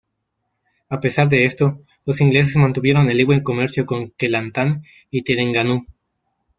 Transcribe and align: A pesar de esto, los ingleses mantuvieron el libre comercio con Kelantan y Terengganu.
A 0.89 0.99
pesar 0.99 1.29
de 1.29 1.45
esto, 1.45 1.79
los 2.07 2.21
ingleses 2.21 2.55
mantuvieron 2.55 3.11
el 3.11 3.17
libre 3.17 3.43
comercio 3.43 3.85
con 3.85 4.09
Kelantan 4.09 4.83
y 5.11 5.21
Terengganu. 5.21 5.85